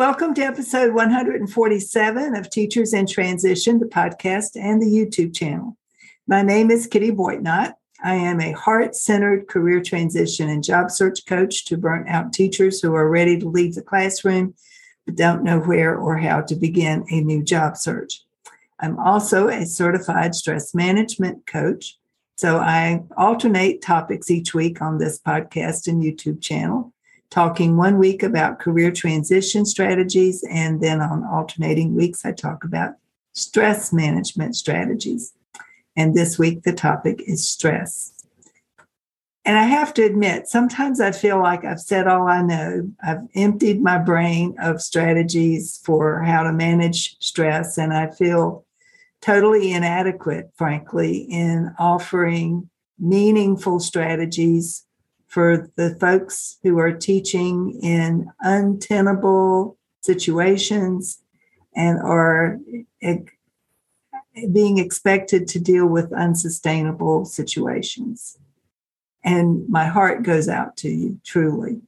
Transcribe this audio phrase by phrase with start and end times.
[0.00, 5.76] Welcome to episode 147 of Teachers in Transition, the podcast and the YouTube channel.
[6.26, 7.74] My name is Kitty Boitnott.
[8.02, 12.80] I am a heart centered career transition and job search coach to burnt out teachers
[12.80, 14.54] who are ready to leave the classroom
[15.04, 18.22] but don't know where or how to begin a new job search.
[18.80, 21.98] I'm also a certified stress management coach.
[22.38, 26.94] So I alternate topics each week on this podcast and YouTube channel
[27.30, 32.94] talking one week about career transition strategies, and then on alternating weeks, I talk about
[33.32, 35.32] stress management strategies.
[35.96, 38.12] And this week, the topic is stress.
[39.44, 42.90] And I have to admit, sometimes I feel like I've said all I know.
[43.02, 48.64] I've emptied my brain of strategies for how to manage stress, and I feel
[49.22, 52.68] totally inadequate, frankly, in offering
[52.98, 54.84] meaningful strategies
[55.30, 61.22] for the folks who are teaching in untenable situations
[61.76, 62.58] and are
[64.52, 68.38] being expected to deal with unsustainable situations.
[69.22, 71.80] And my heart goes out to you, truly.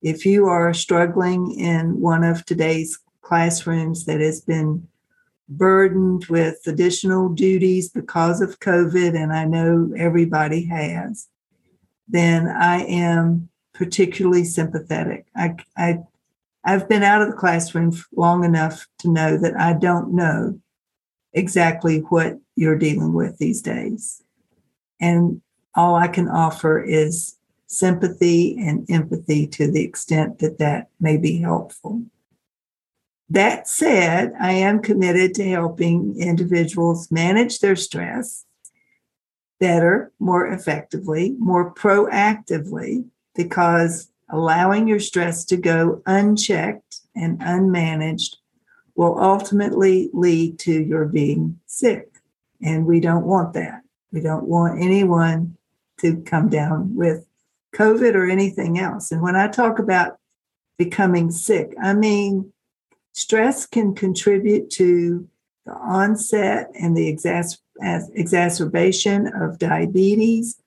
[0.00, 4.88] If you are struggling in one of today's classrooms that has been
[5.50, 11.28] burdened with additional duties because of COVID, and I know everybody has,
[12.08, 15.26] then I am particularly sympathetic.
[15.34, 15.98] I, I,
[16.64, 20.58] I've been out of the classroom long enough to know that I don't know
[21.32, 24.22] exactly what you're dealing with these days.
[25.00, 25.42] And
[25.74, 31.38] all I can offer is sympathy and empathy to the extent that that may be
[31.38, 32.04] helpful.
[33.28, 38.44] That said, I am committed to helping individuals manage their stress
[39.60, 43.04] better, more effectively, more proactively,
[43.34, 48.36] because allowing your stress to go unchecked and unmanaged
[48.94, 52.08] will ultimately lead to your being sick.
[52.62, 53.82] And we don't want that.
[54.12, 55.56] We don't want anyone
[56.00, 57.26] to come down with
[57.74, 59.10] COVID or anything else.
[59.10, 60.18] And when I talk about
[60.78, 62.52] becoming sick, I mean
[63.12, 65.28] stress can contribute to
[65.66, 70.60] the onset and the exas- exacerbation of diabetes,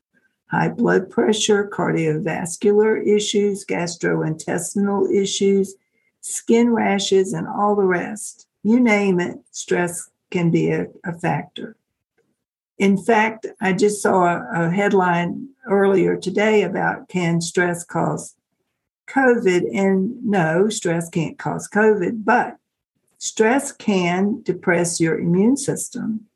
[0.48, 5.76] high blood pressure, cardiovascular issues, gastrointestinal issues,
[6.22, 8.48] skin rashes, and all the rest.
[8.64, 11.76] You name it, stress can be a, a factor.
[12.78, 18.36] In fact, I just saw a, a headline earlier today about can stress cause
[19.08, 19.64] COVID?
[19.74, 22.58] And no, stress can't cause COVID, but
[23.20, 26.28] Stress can depress your immune system,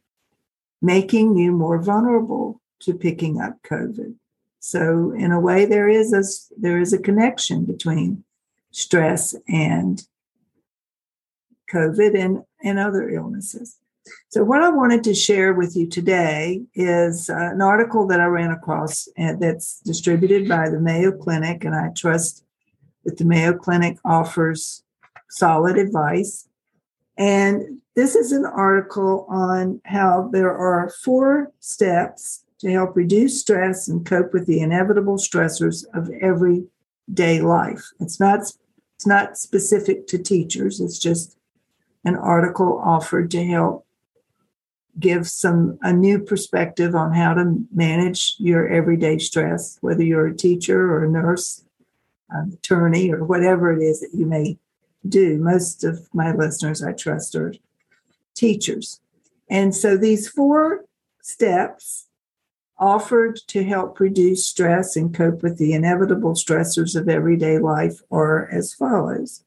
[0.81, 4.15] making you more vulnerable to picking up COVID.
[4.59, 6.23] So, in a way, there is a
[6.59, 8.23] there is a connection between
[8.71, 10.05] stress and
[11.71, 13.77] COVID and, and other illnesses.
[14.29, 18.25] So, what I wanted to share with you today is uh, an article that I
[18.25, 22.43] ran across uh, that's distributed by the Mayo Clinic, and I trust
[23.05, 24.83] that the Mayo Clinic offers
[25.29, 26.47] solid advice.
[27.17, 33.87] And this is an article on how there are four steps to help reduce stress
[33.87, 37.83] and cope with the inevitable stressors of everyday life.
[37.99, 38.41] It's not
[38.95, 41.37] it's not specific to teachers, it's just
[42.05, 43.85] an article offered to help
[44.99, 50.35] give some a new perspective on how to manage your everyday stress, whether you're a
[50.35, 51.63] teacher or a nurse,
[52.29, 54.57] an attorney, or whatever it is that you may
[55.07, 55.37] do.
[55.37, 57.53] Most of my listeners, I trust, are
[58.35, 58.99] teachers.
[59.49, 60.85] And so these four
[61.21, 62.07] steps
[62.77, 68.49] offered to help reduce stress and cope with the inevitable stressors of everyday life are
[68.49, 69.43] as follows.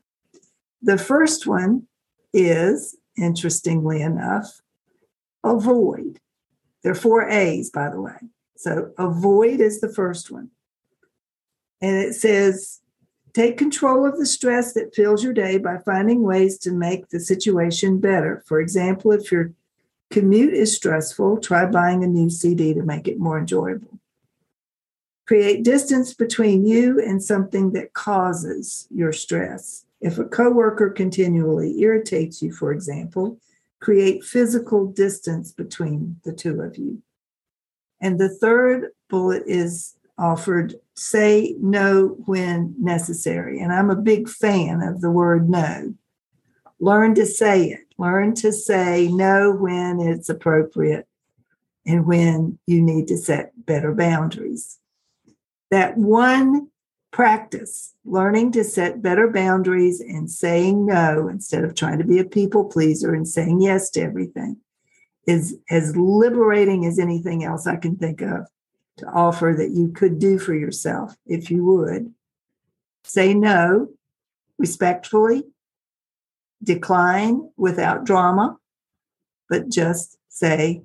[0.81, 1.89] The first one
[2.33, 4.61] is, interestingly enough,
[5.43, 6.21] avoid.
[6.83, 8.19] There are four A's, by the way.
[8.57, 10.51] So avoid is the first one.
[11.81, 12.81] And it says,
[13.35, 17.21] take control of the stress that fills your day by finding ways to make the
[17.21, 18.43] situation better.
[18.47, 19.53] For example, if your
[20.11, 23.99] commute is stressful, try buying a new CD to make it more enjoyable.
[25.27, 29.85] Create distance between you and something that causes your stress.
[30.01, 33.39] If a coworker continually irritates you, for example,
[33.81, 37.03] create physical distance between the two of you.
[38.01, 43.61] And the third bullet is offered say no when necessary.
[43.61, 45.95] And I'm a big fan of the word no.
[46.81, 51.07] Learn to say it, learn to say no when it's appropriate
[51.87, 54.79] and when you need to set better boundaries.
[55.71, 56.69] That one
[57.11, 62.25] practice learning to set better boundaries and saying no instead of trying to be a
[62.25, 64.57] people pleaser and saying yes to everything
[65.27, 68.49] is as liberating as anything else I can think of
[68.99, 72.13] to offer that you could do for yourself if you would.
[73.05, 73.89] Say no
[74.59, 75.45] respectfully,
[76.63, 78.57] decline without drama,
[79.49, 80.83] but just say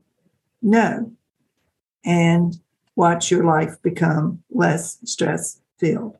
[0.61, 1.11] no
[2.03, 2.59] and
[2.95, 6.17] watch your life become less stress filled.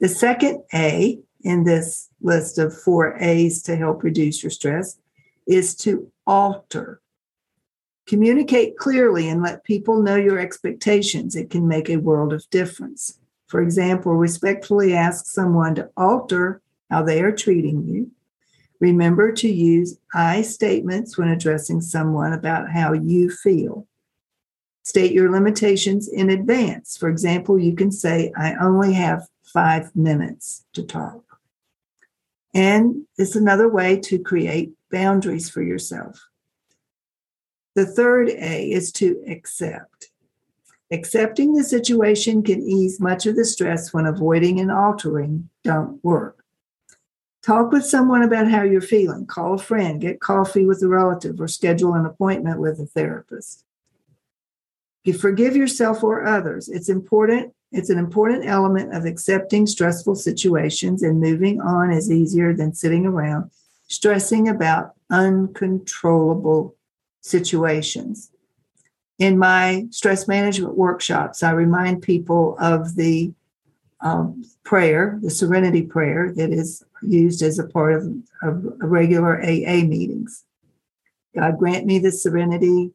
[0.00, 4.98] The second A in this list of four A's to help reduce your stress
[5.46, 7.00] is to alter.
[8.08, 11.36] Communicate clearly and let people know your expectations.
[11.36, 13.18] It can make a world of difference.
[13.48, 18.10] For example, respectfully ask someone to alter how they are treating you.
[18.80, 23.86] Remember to use I statements when addressing someone about how you feel.
[24.84, 26.96] State your limitations in advance.
[26.96, 31.22] For example, you can say, I only have five minutes to talk.
[32.54, 36.27] And it's another way to create boundaries for yourself.
[37.78, 40.10] The third A is to accept.
[40.90, 46.42] Accepting the situation can ease much of the stress when avoiding and altering don't work.
[47.40, 49.26] Talk with someone about how you're feeling.
[49.26, 53.64] Call a friend, get coffee with a relative, or schedule an appointment with a therapist.
[55.04, 56.68] You forgive yourself or others.
[56.68, 57.54] It's important.
[57.70, 63.06] It's an important element of accepting stressful situations and moving on is easier than sitting
[63.06, 63.52] around
[63.86, 66.74] stressing about uncontrollable
[67.28, 68.30] situations.
[69.18, 73.32] In my stress management workshops, I remind people of the
[74.00, 78.04] um, prayer, the serenity prayer that is used as a part of,
[78.42, 80.44] of regular AA meetings.
[81.34, 82.92] God grant me the serenity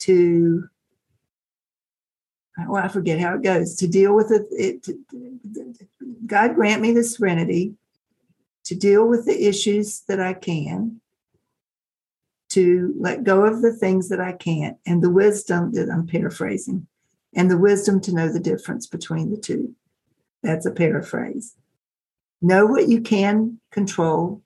[0.00, 0.68] to
[2.66, 4.98] well, I forget how it goes, to deal with it, it to,
[6.26, 7.74] God grant me the serenity
[8.64, 11.00] to deal with the issues that I can,
[12.50, 16.86] to let go of the things that I can't, and the wisdom that I'm paraphrasing,
[17.34, 19.74] and the wisdom to know the difference between the two.
[20.42, 21.54] That's a paraphrase.
[22.40, 24.42] Know what you can control,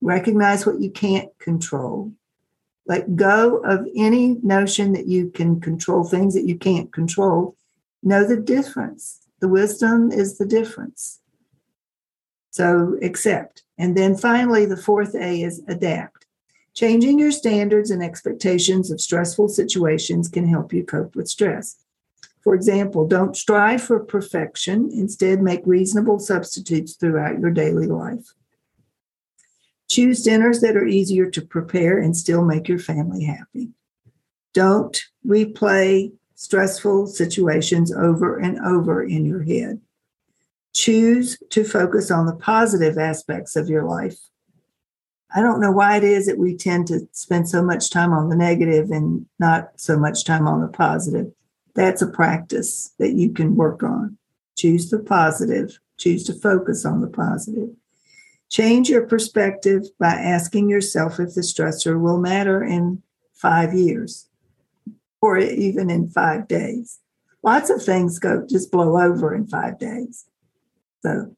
[0.00, 2.12] recognize what you can't control,
[2.90, 7.56] let go of any notion that you can control things that you can't control.
[8.02, 9.28] Know the difference.
[9.40, 11.20] The wisdom is the difference.
[12.50, 13.62] So accept.
[13.78, 16.19] And then finally, the fourth A is adapt.
[16.80, 21.76] Changing your standards and expectations of stressful situations can help you cope with stress.
[22.42, 24.88] For example, don't strive for perfection.
[24.90, 28.32] Instead, make reasonable substitutes throughout your daily life.
[29.90, 33.72] Choose dinners that are easier to prepare and still make your family happy.
[34.54, 39.82] Don't replay stressful situations over and over in your head.
[40.72, 44.16] Choose to focus on the positive aspects of your life.
[45.34, 48.28] I don't know why it is that we tend to spend so much time on
[48.28, 51.32] the negative and not so much time on the positive.
[51.74, 54.18] That's a practice that you can work on.
[54.56, 57.70] Choose the positive, choose to focus on the positive.
[58.50, 64.28] Change your perspective by asking yourself if the stressor will matter in five years
[65.22, 66.98] or even in five days.
[67.42, 70.26] Lots of things go just blow over in five days.
[71.02, 71.36] So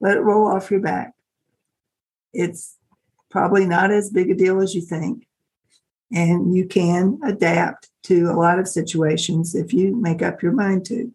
[0.00, 1.14] let it roll off your back.
[2.32, 2.76] It's
[3.34, 5.26] probably not as big a deal as you think.
[6.12, 10.86] And you can adapt to a lot of situations if you make up your mind
[10.86, 11.12] to.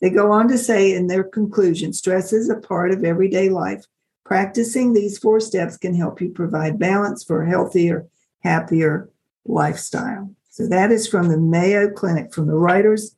[0.00, 3.84] They go on to say in their conclusion stress is a part of everyday life.
[4.24, 8.06] Practicing these four steps can help you provide balance for a healthier,
[8.44, 9.10] happier
[9.44, 10.30] lifestyle.
[10.48, 13.16] So that is from the Mayo Clinic, from the writers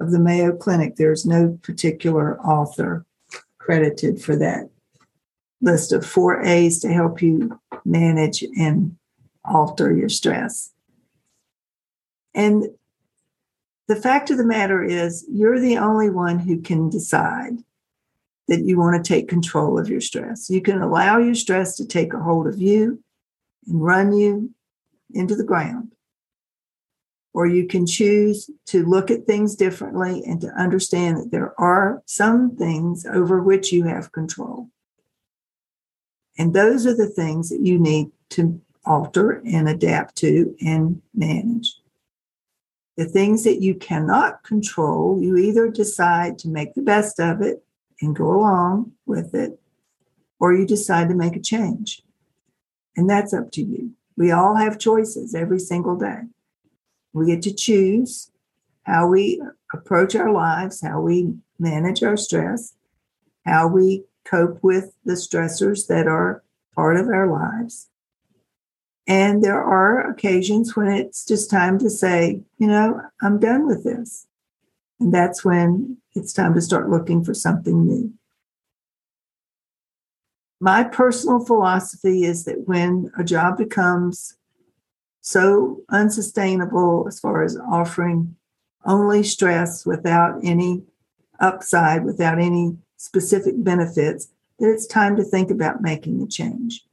[0.00, 0.96] of the Mayo Clinic.
[0.96, 3.06] There's no particular author
[3.58, 4.70] credited for that
[5.64, 8.96] list of four A's to help you manage and
[9.44, 10.72] alter your stress.
[12.34, 12.66] And
[13.88, 17.54] the fact of the matter is, you're the only one who can decide
[18.48, 20.50] that you want to take control of your stress.
[20.50, 23.02] You can allow your stress to take a hold of you
[23.66, 24.50] and run you
[25.12, 25.92] into the ground.
[27.32, 32.02] Or you can choose to look at things differently and to understand that there are
[32.06, 34.68] some things over which you have control.
[36.38, 41.76] And those are the things that you need to alter and adapt to and manage.
[42.96, 47.64] The things that you cannot control, you either decide to make the best of it
[48.00, 49.58] and go along with it,
[50.38, 52.02] or you decide to make a change.
[52.96, 53.92] And that's up to you.
[54.16, 56.20] We all have choices every single day.
[57.12, 58.30] We get to choose
[58.84, 62.74] how we approach our lives, how we manage our stress,
[63.44, 66.42] how we cope with the stressors that are
[66.74, 67.88] part of our lives.
[69.06, 73.84] And there are occasions when it's just time to say, you know, I'm done with
[73.84, 74.26] this.
[74.98, 78.12] And that's when it's time to start looking for something new.
[80.60, 84.36] My personal philosophy is that when a job becomes
[85.20, 88.36] so unsustainable as far as offering
[88.86, 90.82] only stress without any
[91.40, 96.84] upside, without any specific benefits, that it's time to think about making a change.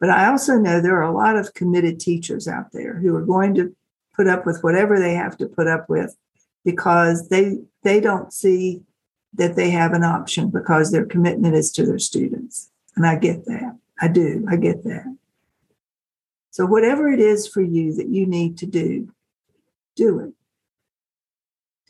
[0.00, 3.24] But I also know there are a lot of committed teachers out there who are
[3.24, 3.74] going to
[4.14, 6.16] put up with whatever they have to put up with
[6.64, 8.82] because they they don't see
[9.34, 12.70] that they have an option because their commitment is to their students.
[12.96, 13.76] And I get that.
[14.00, 14.46] I do.
[14.48, 15.16] I get that.
[16.50, 19.12] So whatever it is for you that you need to do,
[19.96, 20.32] do it.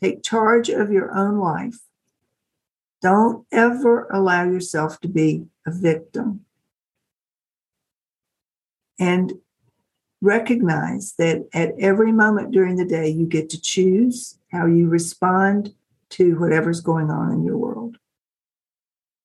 [0.01, 1.84] Take charge of your own life.
[3.05, 6.43] Don't ever allow yourself to be a victim
[8.97, 9.33] and
[10.23, 15.75] recognize that at every moment during the day, you get to choose how you respond
[16.09, 17.97] to whatever's going on in your world.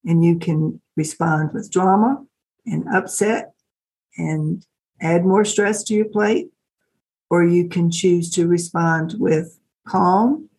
[0.05, 2.23] And you can respond with drama
[2.67, 3.55] and upset
[4.19, 4.63] and
[5.01, 6.51] add more stress to your plate,
[7.31, 10.51] or you can choose to respond with calm,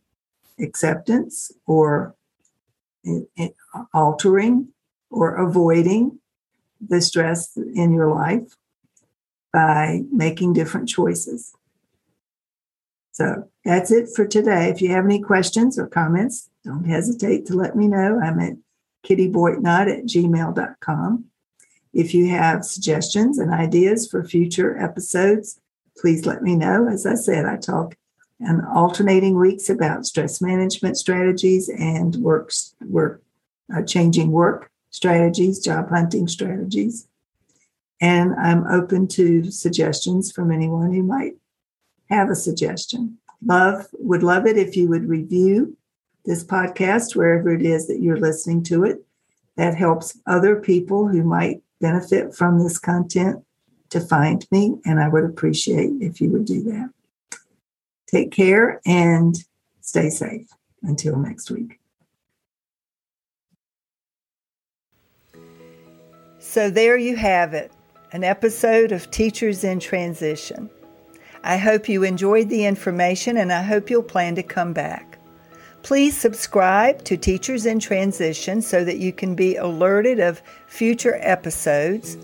[0.57, 2.15] acceptance, or
[3.93, 4.69] altering
[5.09, 6.19] or avoiding
[6.79, 8.55] the stress in your life
[9.53, 11.53] by making different choices.
[13.11, 14.69] So that's it for today.
[14.69, 18.19] If you have any questions or comments, don't hesitate to let me know.
[18.19, 18.53] I'm at
[19.05, 21.25] kittyboitnott at gmail.com.
[21.93, 25.59] If you have suggestions and ideas for future episodes,
[25.97, 26.87] please let me know.
[26.87, 27.95] As I said, I talk
[28.41, 33.21] in alternating weeks about stress management strategies and works, work,
[33.75, 37.07] uh, changing work strategies, job hunting strategies.
[38.01, 41.33] And I'm open to suggestions from anyone who might
[42.09, 43.17] have a suggestion.
[43.43, 45.77] Love, would love it if you would review
[46.25, 49.03] this podcast wherever it is that you're listening to it.
[49.55, 53.43] That helps other people who might benefit from this content
[53.89, 54.79] to find me.
[54.85, 56.89] And I would appreciate if you would do that.
[58.13, 59.35] Take care and
[59.81, 60.47] stay safe.
[60.83, 61.79] Until next week.
[66.39, 67.71] So there you have it
[68.13, 70.69] an episode of Teachers in Transition.
[71.43, 75.17] I hope you enjoyed the information and I hope you'll plan to come back.
[75.83, 82.17] Please subscribe to Teachers in Transition so that you can be alerted of future episodes.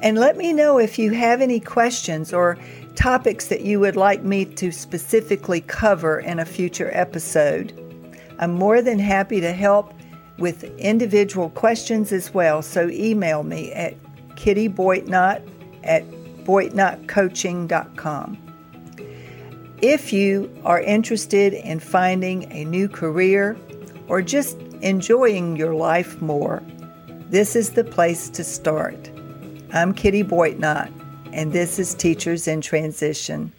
[0.00, 2.58] And let me know if you have any questions or
[2.94, 7.80] topics that you would like me to specifically cover in a future episode.
[8.38, 9.92] I'm more than happy to help
[10.38, 13.94] with individual questions as well, so email me at
[14.36, 15.42] Kitty Boitnott
[15.84, 16.04] at
[16.44, 18.38] boitnottcoaching.com.
[19.82, 23.56] If you are interested in finding a new career
[24.08, 26.62] or just enjoying your life more,
[27.28, 29.10] this is the place to start.
[29.72, 30.92] I'm Kitty Boitnott,
[31.34, 33.52] and this is Teachers in Transition.